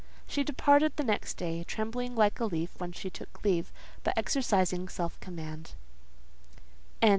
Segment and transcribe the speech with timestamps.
[0.25, 3.71] She departed the next day; trembling like a leaf when she took leave,
[4.03, 5.73] but exercising self command.